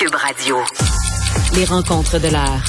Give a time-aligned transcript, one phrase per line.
[0.00, 0.56] Cube Radio.
[1.54, 2.64] Les rencontres de l'heure.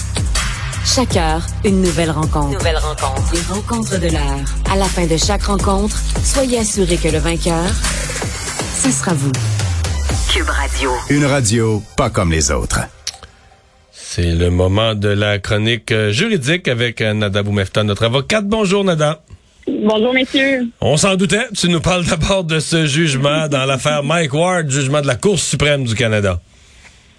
[0.85, 2.57] Chaque heure, une nouvelle rencontre.
[2.57, 3.33] Nouvelle rencontre.
[3.33, 4.43] Les rencontres de l'heure.
[4.69, 7.69] À la fin de chaque rencontre, soyez assurés que le vainqueur,
[8.75, 9.31] ce sera vous.
[10.29, 10.91] Cube Radio.
[11.09, 12.81] Une radio pas comme les autres.
[13.93, 18.45] C'est le moment de la chronique euh, juridique avec euh, Nada Boumefta, notre avocate.
[18.45, 19.21] Bonjour Nada.
[19.67, 20.67] Bonjour, messieurs.
[20.81, 21.47] On s'en doutait.
[21.55, 25.39] Tu nous parles d'abord de ce jugement dans l'affaire Mike Ward, jugement de la Cour
[25.39, 26.41] suprême du Canada.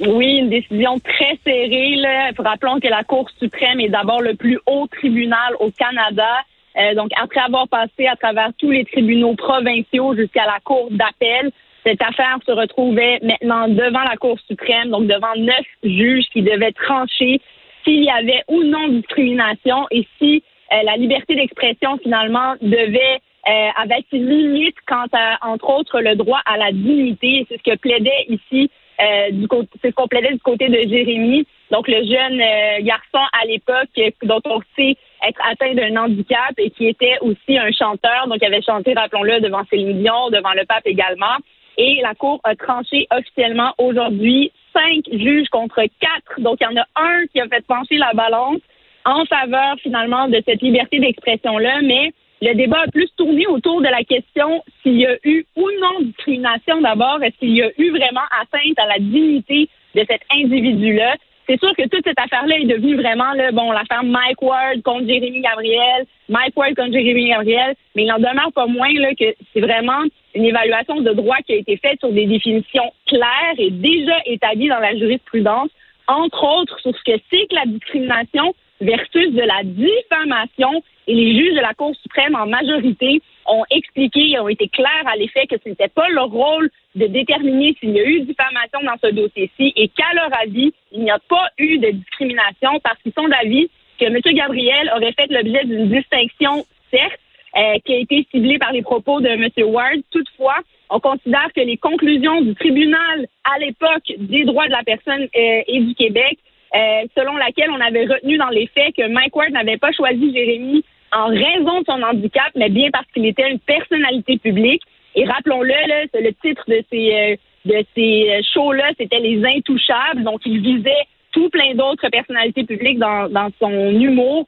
[0.07, 1.95] Oui, une décision très serrée.
[1.97, 2.31] Là.
[2.37, 6.41] Rappelons que la Cour suprême est d'abord le plus haut tribunal au Canada.
[6.77, 11.53] Euh, donc, après avoir passé à travers tous les tribunaux provinciaux jusqu'à la Cour d'appel,
[11.85, 16.73] cette affaire se retrouvait maintenant devant la Cour suprême, donc devant neuf juges qui devaient
[16.73, 17.41] trancher
[17.85, 23.69] s'il y avait ou non discrimination et si euh, la liberté d'expression finalement devait euh,
[23.77, 27.45] avec une limite quant à, entre autres, le droit à la dignité.
[27.49, 28.71] C'est ce que plaidait ici,
[29.03, 29.47] euh, du
[29.83, 33.89] ce qu'on plaidait du côté de Jérémy, donc le jeune euh, garçon à l'époque
[34.23, 38.27] dont on sait être atteint d'un handicap et qui était aussi un chanteur.
[38.29, 41.37] Donc, il avait chanté, rappelons-le, devant Céline Dion, devant le pape également.
[41.79, 46.41] Et la Cour a tranché officiellement aujourd'hui cinq juges contre quatre.
[46.41, 48.61] Donc, il y en a un qui a fait pencher la balance
[49.05, 53.87] en faveur finalement de cette liberté d'expression-là, mais le débat a plus tourné autour de
[53.87, 57.91] la question s'il y a eu ou non discrimination d'abord, est-ce qu'il y a eu
[57.91, 61.15] vraiment atteinte à la dignité de cet individu-là.
[61.49, 65.07] C'est sûr que toute cette affaire-là est devenue vraiment là, bon, l'affaire Mike Ward contre
[65.07, 69.35] Jérémy Gabriel, Mike Ward contre Jérémy Gabriel, mais il n'en demeure pas moins là, que
[69.53, 70.03] c'est vraiment
[70.35, 74.69] une évaluation de droit qui a été faite sur des définitions claires et déjà établies
[74.69, 75.71] dans la jurisprudence,
[76.09, 80.83] entre autres sur ce que c'est que la discrimination, versus de la diffamation.
[81.07, 85.17] Et les juges de la Cour suprême, en majorité, ont expliqué ont été clairs à
[85.17, 88.97] l'effet que ce n'était pas leur rôle de déterminer s'il y a eu diffamation dans
[89.03, 93.13] ce dossier-ci et qu'à leur avis, il n'y a pas eu de discrimination parce qu'ils
[93.19, 94.19] sont d'avis que M.
[94.35, 97.19] Gabriel aurait fait l'objet d'une distinction, certes,
[97.57, 99.49] euh, qui a été ciblée par les propos de M.
[99.67, 100.01] Ward.
[100.11, 100.59] Toutefois,
[100.91, 105.63] on considère que les conclusions du tribunal à l'époque des droits de la personne euh,
[105.67, 106.39] et du Québec
[106.75, 110.33] euh, selon laquelle on avait retenu dans les faits que Mike Ward n'avait pas choisi
[110.33, 114.83] Jérémy en raison de son handicap, mais bien parce qu'il était une personnalité publique.
[115.15, 115.75] Et rappelons-le,
[116.13, 120.25] c'est le titre de ces euh, de ces euh, shows-là, c'était les Intouchables.
[120.25, 124.47] Donc, il visait tout plein d'autres personnalités publiques dans, dans son humour,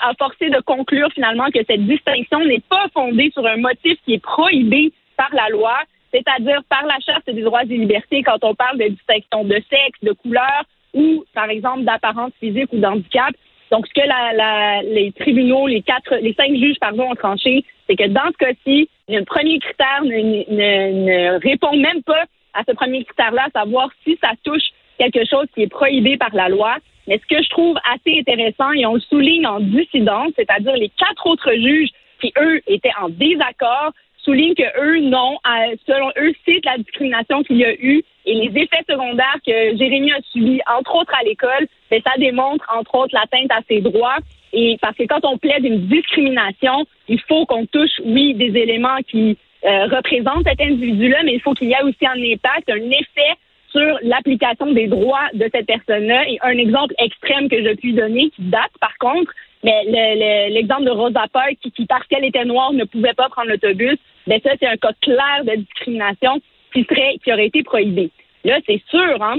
[0.00, 4.14] a forcé de conclure finalement que cette distinction n'est pas fondée sur un motif qui
[4.14, 5.78] est prohibé par la loi,
[6.12, 9.98] c'est-à-dire par la Charte des droits et libertés quand on parle de distinction de sexe,
[10.02, 13.32] de couleur, ou, par exemple, d'apparence physique ou d'handicap.
[13.70, 17.64] Donc, ce que la, la, les tribunaux, les quatre, les cinq juges, pardon, ont tranché,
[17.88, 22.62] c'est que dans ce cas-ci, le premier critère ne, ne, ne répond même pas à
[22.68, 26.76] ce premier critère-là, savoir si ça touche quelque chose qui est prohibé par la loi.
[27.08, 30.90] Mais ce que je trouve assez intéressant, et on le souligne en dissidence, c'est-à-dire les
[30.90, 33.92] quatre autres juges qui, eux, étaient en désaccord,
[34.24, 35.38] soulignent que eux, non,
[35.86, 40.12] selon eux, c'est la discrimination qu'il y a eu et les effets secondaires que Jérémy
[40.12, 44.18] a subis, entre autres à l'école, ben, ça démontre, entre autres, l'atteinte à ses droits.
[44.52, 48.98] Et parce que quand on plaide une discrimination, il faut qu'on touche, oui, des éléments
[49.08, 52.90] qui euh, représentent cet individu-là, mais il faut qu'il y ait aussi un impact, un
[52.90, 53.34] effet
[53.70, 56.28] sur l'application des droits de cette personne-là.
[56.28, 60.90] Et un exemple extrême que je puis donner, qui date par contre, mais l'exemple de
[60.90, 63.96] Rosa Parks, qui, parce qu'elle était noire, ne pouvait pas prendre l'autobus,
[64.26, 66.40] ben ça, c'est un cas clair de discrimination
[66.72, 68.10] qui serait, qui aurait été prohibé.
[68.44, 69.36] Là, c'est sûr, hein.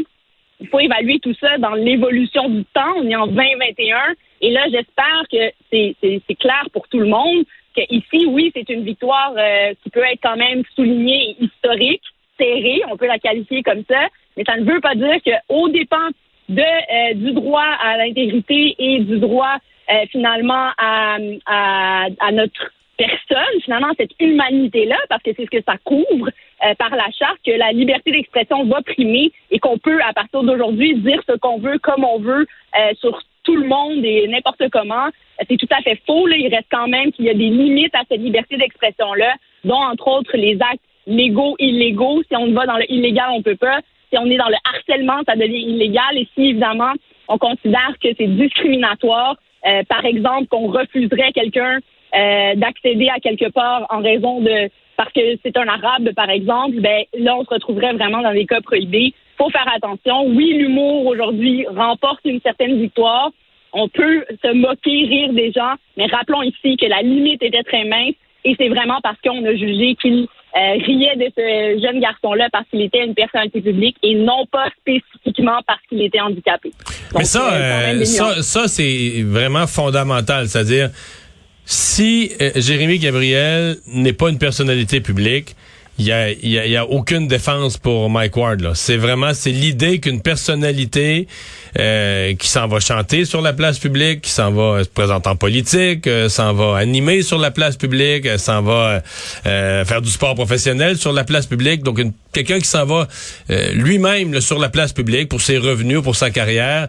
[0.60, 2.94] Il faut évaluer tout ça dans l'évolution du temps.
[2.98, 3.98] On est en 2021.
[4.42, 7.44] Et là, j'espère que c'est clair pour tout le monde
[7.76, 12.04] que ici, oui, c'est une victoire euh, qui peut être quand même soulignée historique,
[12.38, 14.08] serrée, on peut la qualifier comme ça,
[14.38, 16.08] mais ça ne veut pas dire qu'au dépend
[16.50, 19.58] de, euh, du droit à l'intégrité et du droit
[19.90, 25.64] euh, finalement à, à, à, notre personne, finalement, cette humanité-là, parce que c'est ce que
[25.64, 26.30] ça couvre
[26.66, 30.44] euh, par la charte, que la liberté d'expression va primer et qu'on peut, à partir
[30.44, 32.46] d'aujourd'hui, dire ce qu'on veut, comme on veut,
[32.80, 35.10] euh, sur tout le monde et n'importe comment.
[35.50, 36.28] C'est tout à fait faux.
[36.28, 36.38] Là.
[36.38, 40.08] Il reste quand même qu'il y a des limites à cette liberté d'expression-là, dont, entre
[40.08, 42.24] autres, les actes légaux, illégaux.
[42.30, 43.82] Si on va dans le illégal, on peut pas.
[44.10, 46.18] Si on est dans le harcèlement, ça devient illégal.
[46.18, 46.94] Et si, évidemment,
[47.28, 49.36] on considère que c'est discriminatoire,
[49.66, 51.80] euh, par exemple, qu'on refuserait quelqu'un
[52.16, 56.80] euh, d'accéder à quelque part en raison de parce que c'est un arabe, par exemple,
[56.80, 59.14] ben là, on se retrouverait vraiment dans des cas prohibés.
[59.38, 60.28] Faut faire attention.
[60.28, 63.32] Oui, l'humour aujourd'hui remporte une certaine victoire.
[63.74, 67.86] On peut se moquer, rire des gens, mais rappelons ici que la limite était très
[67.86, 68.14] mince
[68.46, 72.68] et c'est vraiment parce qu'on a jugé qu'il euh, riait de ce jeune garçon-là parce
[72.70, 76.72] qu'il était une personnalité publique et non pas spécifiquement parce qu'il était handicapé.
[77.18, 80.92] Mais ça, euh, ça, ça c'est vraiment fondamental, c'est-à-dire
[81.66, 85.56] si euh, Jérémy Gabriel n'est pas une personnalité publique,
[86.00, 88.72] il y a, y a, aucune défense pour Mike Ward.
[88.74, 91.28] C'est vraiment c'est l'idée qu'une personnalité
[91.78, 95.36] euh, qui s'en va chanter sur la place publique, qui s'en va se présenter en
[95.36, 99.04] politique, euh, s'en va animer sur la place publique, euh, s'en va
[99.44, 101.84] faire du sport professionnel sur la place publique.
[101.84, 102.02] Donc
[102.32, 103.08] quelqu'un qui s'en va
[103.74, 106.88] lui-même sur la place publique pour ses revenus, pour sa carrière.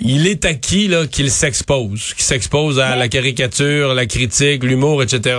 [0.00, 5.36] Il est acquis là qu'il s'expose, qu'il s'expose à la caricature, la critique, l'humour, etc.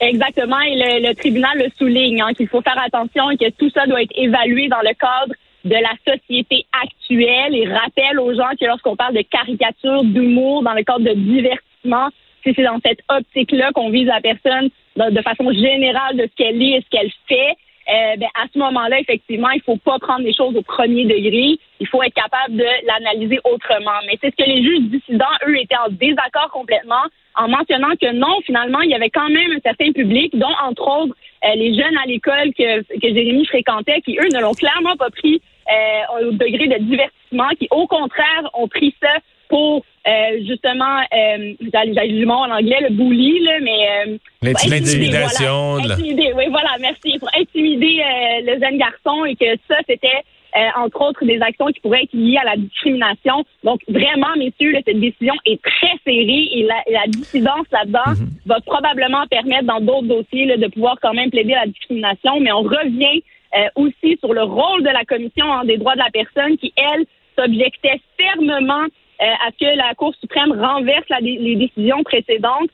[0.00, 3.86] Exactement, et le, tribunal le souligne, hein, qu'il faut faire attention et que tout ça
[3.86, 7.54] doit être évalué dans le cadre de la société actuelle.
[7.54, 12.08] Et rappelle aux gens que lorsqu'on parle de caricature, d'humour, dans le cadre de divertissement,
[12.42, 16.62] si c'est dans cette optique-là qu'on vise la personne de, façon générale de ce qu'elle
[16.62, 17.56] est et ce qu'elle fait,
[17.88, 21.58] euh, ben, à ce moment-là, effectivement, il faut pas prendre les choses au premier degré.
[21.80, 23.98] Il faut être capable de l'analyser autrement.
[24.06, 27.04] Mais c'est ce que les juges dissidents, eux, étaient en désaccord complètement
[27.36, 30.82] en mentionnant que non, finalement, il y avait quand même un certain public, dont entre
[30.82, 34.96] autres euh, les jeunes à l'école que, que Jérémy fréquentait, qui eux ne l'ont clairement
[34.96, 40.38] pas pris euh, au degré de divertissement, qui au contraire ont pris ça pour euh,
[40.46, 44.18] justement, euh, j'ai du mot en anglais, le bully, là, mais...
[44.42, 45.78] L'intimidation.
[45.78, 47.18] Voilà, intimider, oui, voilà, merci.
[47.18, 48.02] Pour intimider
[48.42, 50.22] le jeune garçon et que ça, c'était
[50.56, 53.44] euh, entre autres des actions qui pourraient être liées à la discrimination.
[53.64, 58.28] Donc, vraiment, messieurs, cette décision est très serrée et la, dissidence là-dedans mhm.
[58.46, 62.38] va probablement permettre dans d'autres dossiers de pouvoir quand même plaider à la discrimination.
[62.38, 63.20] Mais on revient
[63.56, 67.04] euh, aussi sur le rôle de la Commission des droits de la personne qui, elle,
[67.36, 68.88] s'objectait fermement euh,
[69.24, 72.70] à ce que la Cour suprême renverse les décisions précédentes.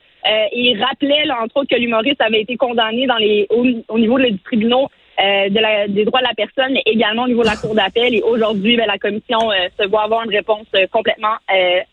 [0.52, 3.06] et rappelait, entre autres, que l'humoriste avait été condamné
[3.88, 4.88] au, niveau des tribunaux
[5.20, 8.14] euh, des droits de la personne, mais également au niveau de la Cour d'appel.
[8.14, 11.35] Et aujourd'hui, ben, la commission euh, se voit avoir une réponse euh, complètement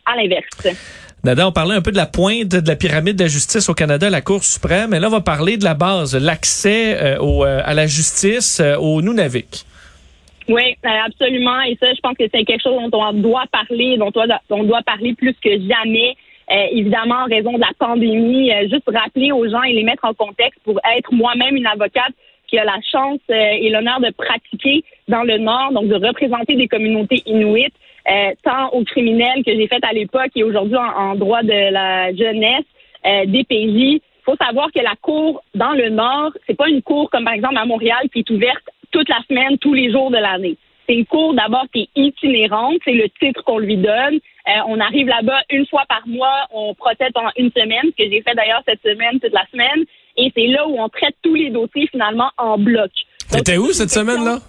[0.06, 0.77] à l'inverse.
[1.25, 3.74] Nada, on parlait un peu de la pointe de la pyramide de la justice au
[3.74, 7.88] Canada, la Cour suprême, et là, on va parler de la base, l'accès à la
[7.88, 9.65] justice au Nunavik.
[10.47, 11.61] Oui, absolument.
[11.61, 14.11] Et ça, je pense que c'est quelque chose dont on doit parler, dont
[14.49, 16.15] on doit parler plus que jamais.
[16.71, 20.59] évidemment, en raison de la pandémie, juste rappeler aux gens et les mettre en contexte
[20.63, 22.13] pour être moi-même une avocate
[22.47, 26.55] qui a la chance euh, et l'honneur de pratiquer dans le Nord, donc de représenter
[26.55, 27.75] des communautés inuites,
[28.09, 32.13] euh, tant aux criminels que j'ai fait à l'époque et aujourd'hui en, droit de la
[32.13, 32.65] jeunesse,
[33.05, 34.01] euh, des pays.
[34.23, 37.57] Faut savoir que la cour dans le Nord, c'est pas une cour comme par exemple
[37.57, 38.63] à Montréal qui est ouverte
[38.97, 40.57] toute la semaine, tous les jours de l'année.
[40.88, 44.19] C'est une cour d'abord qui est itinérante, c'est le titre qu'on lui donne.
[44.67, 48.23] on arrive là-bas une fois par mois, on procède pendant une semaine, ce que j'ai
[48.23, 49.85] fait d'ailleurs cette semaine, toute la semaine.
[50.17, 52.89] Et c'est là où on traite tous les dossiers finalement en bloc.
[53.27, 54.39] C'était où cette semaine-là?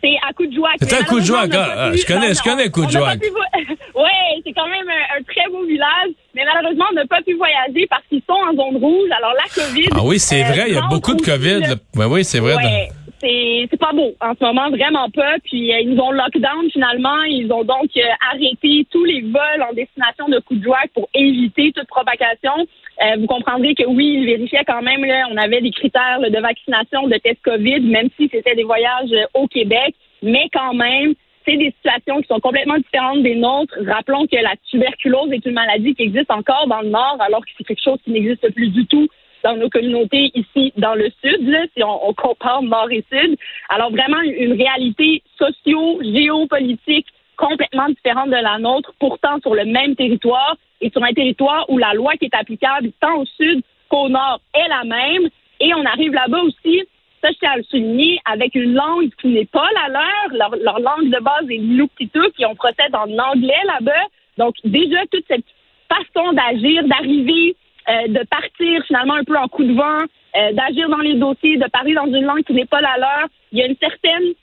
[0.00, 0.70] C'est à joie.
[0.78, 3.12] C'était à coup de joie, ah, je connais, je connais joie.
[3.94, 7.86] oui, c'est quand même un, très beau village, mais malheureusement, on n'a pas pu voyager
[7.90, 9.10] parce qu'ils sont en zone rouge.
[9.16, 9.88] Alors la COVID.
[9.94, 11.76] Ah oui, c'est vrai, il y a beaucoup de COVID.
[11.96, 12.90] Oui, oui, c'est vrai.
[13.22, 15.36] C'est pas beau en ce moment, vraiment pas.
[15.44, 17.22] Puis euh, ils nous ont lockdown finalement.
[17.22, 18.02] Ils ont donc euh,
[18.32, 22.66] arrêté tous les vols en destination de joie pour éviter toute propagation.
[23.02, 26.40] Euh, vous comprendrez que oui, ils vérifiaient quand même, là, on avait des critères de
[26.40, 31.14] vaccination, de test COVID, même si c'était des voyages euh, au Québec, mais quand même,
[31.44, 33.76] c'est des situations qui sont complètement différentes des nôtres.
[33.86, 37.50] Rappelons que la tuberculose est une maladie qui existe encore dans le Nord, alors que
[37.58, 39.08] c'est quelque chose qui n'existe plus du tout
[39.42, 43.36] dans nos communautés ici dans le Sud, là, si on, on compare Nord et Sud.
[43.68, 47.06] Alors vraiment une réalité socio-géopolitique
[47.36, 51.78] complètement différente de la nôtre, pourtant sur le même territoire et sur un territoire où
[51.78, 55.28] la loi qui est applicable tant au sud qu'au nord est la même.
[55.60, 56.82] Et on arrive là-bas aussi,
[57.22, 60.50] ça je tiens à le souligner, avec une langue qui n'est pas la leur.
[60.58, 64.06] Leur, langue de base est l'Inuktitut, puis on procède en anglais là-bas.
[64.38, 65.44] Donc déjà, toute cette
[65.88, 67.56] façon d'agir, d'arriver,
[67.92, 70.00] euh, de partir finalement un peu en coup de vent,
[70.36, 73.28] euh, d'agir dans les dossiers, de parler dans une langue qui n'est pas la leur,
[73.52, 74.34] il y a une certaine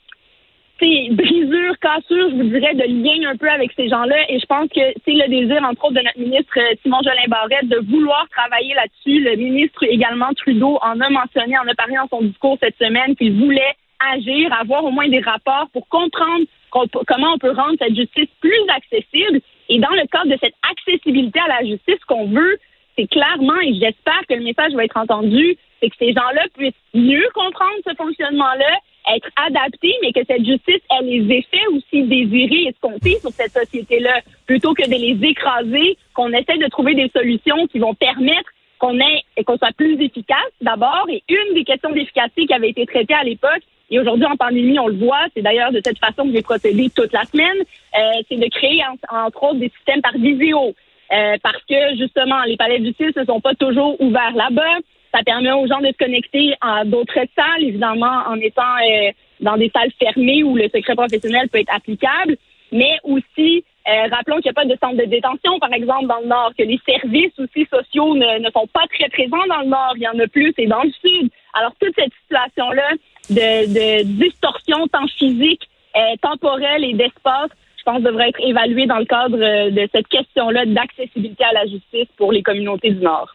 [1.10, 4.16] brisure, cassure, je vous dirais, de lien un peu avec ces gens-là.
[4.28, 7.28] Et je pense que c'est le désir, entre autres, de notre ministre euh, Simon Jolin
[7.28, 9.20] Barrette de vouloir travailler là-dessus.
[9.22, 13.14] Le ministre également Trudeau en a mentionné, en a parlé dans son discours cette semaine
[13.16, 13.74] qu'il voulait
[14.14, 18.62] agir, avoir au moins des rapports pour comprendre comment on peut rendre cette justice plus
[18.74, 19.40] accessible.
[19.68, 22.58] Et dans le cadre de cette accessibilité à la justice qu'on veut,
[23.00, 26.74] c'est clairement, et j'espère que le message va être entendu, c'est que ces gens-là puissent
[26.92, 28.78] mieux comprendre ce fonctionnement-là
[29.16, 33.52] être adaptée, mais que cette justice ait les effets aussi désirés et escomptés sur cette
[33.52, 38.50] société-là, plutôt que de les écraser, qu'on essaie de trouver des solutions qui vont permettre
[38.78, 41.06] qu'on ait qu'on soit plus efficace d'abord.
[41.08, 44.78] Et une des questions d'efficacité qui avait été traitée à l'époque, et aujourd'hui en pandémie,
[44.78, 47.58] on le voit, c'est d'ailleurs de cette façon que j'ai procédé toute la semaine,
[47.98, 50.74] euh, c'est de créer entre autres des systèmes par visio.
[51.12, 54.78] Euh, parce que justement, les palais justice ne sont pas toujours ouverts là-bas.
[55.12, 59.56] Ça permet aux gens de se connecter à d'autres salles, évidemment en étant euh, dans
[59.56, 62.36] des salles fermées où le secret professionnel peut être applicable,
[62.70, 66.20] mais aussi euh, rappelons qu'il n'y a pas de centre de détention, par exemple, dans
[66.20, 69.68] le Nord, que les services aussi sociaux ne, ne, sont pas très présents dans le
[69.68, 69.94] Nord.
[69.96, 71.30] Il y en a plus, et dans le Sud.
[71.54, 72.90] Alors, toute cette situation-là
[73.30, 75.62] de, de distorsion tant physique,
[75.96, 77.50] euh, temporelle et d'espace,
[77.80, 81.66] je pense, devrait être évaluée dans le cadre euh, de cette question-là d'accessibilité à la
[81.66, 83.34] justice pour les communautés du Nord.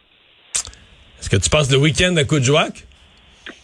[1.18, 2.86] Est-ce que tu passes le week-end à Coudjouac?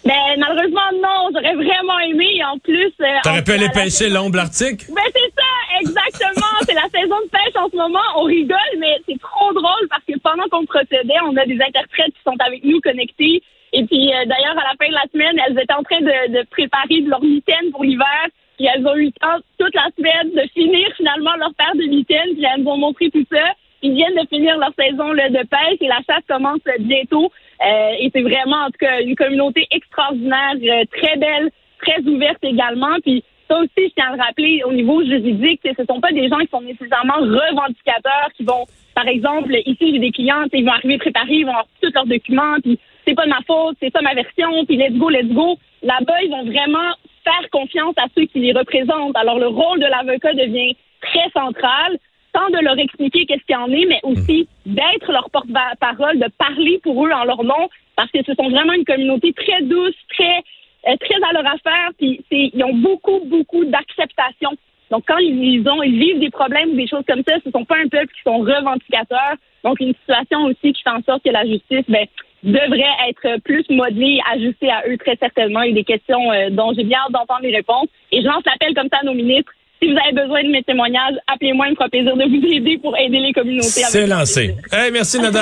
[0.05, 1.31] Ben, malheureusement, non.
[1.33, 2.43] J'aurais vraiment aimé.
[2.45, 2.93] En plus.
[3.01, 4.87] Euh, T'aurais pu aller pêcher l'ombre arctique?
[4.89, 6.55] Ben, c'est ça, exactement.
[6.67, 8.03] c'est la saison de pêche en ce moment.
[8.17, 12.15] On rigole, mais c'est trop drôle parce que pendant qu'on procédait, on a des interprètes
[12.15, 13.43] qui sont avec nous connectés.
[13.73, 16.41] Et puis, euh, d'ailleurs, à la fin de la semaine, elles étaient en train de,
[16.41, 18.27] de préparer de leur mitaine pour l'hiver.
[18.63, 21.83] Puis elles ont eu le temps toute la semaine de finir finalement leur paire de
[21.83, 22.35] mitaines.
[22.35, 23.43] Puis elles nous ont montré tout ça.
[23.83, 27.33] Ils viennent de finir leur saison de pêche et la chasse commence bientôt.
[27.61, 31.51] Euh, et c'est vraiment, en tout cas, une communauté extraordinaire, euh, très belle,
[31.83, 33.01] très ouverte également.
[33.03, 36.13] Puis ça aussi, je tiens à le rappeler, au niveau juridique, ce ne sont pas
[36.13, 40.65] des gens qui sont nécessairement revendicateurs, qui vont, par exemple, ici, j'ai des clients, ils
[40.65, 43.77] vont arriver préparés, ils vont avoir tous leurs documents, puis c'est pas de ma faute,
[43.83, 45.59] c'est ça ma version, puis let's go, let's go.
[45.83, 49.17] Là-bas, ils vont vraiment faire confiance à ceux qui les représentent.
[49.17, 51.99] Alors, le rôle de l'avocat devient très central
[52.33, 56.29] tant de leur expliquer qu'est-ce qu'il y en est, mais aussi d'être leur porte-parole, de
[56.39, 59.95] parler pour eux en leur nom, parce que ce sont vraiment une communauté très douce,
[60.09, 60.43] très
[60.89, 64.51] euh, très à leur affaire, puis ils ont beaucoup, beaucoup d'acceptation.
[64.91, 67.53] Donc, quand ils, ont, ils vivent des problèmes ou des choses comme ça, ce ne
[67.53, 69.37] sont pas un peuple qui sont revendicateurs.
[69.63, 72.07] Donc, une situation aussi qui fait en sorte que la justice ben,
[72.43, 75.63] devrait être plus modelée, ajustée à eux très certainement.
[75.63, 77.89] Il y a des questions euh, dont j'ai bien hâte d'entendre les réponses.
[78.11, 80.63] Et je lance l'appel comme ça à nos ministres si vous avez besoin de mes
[80.63, 83.67] témoignages, appelez-moi, il me fera plaisir de vous aider pour aider les communautés.
[83.67, 84.55] C'est lancé.
[84.71, 85.41] Hey, merci, Nada.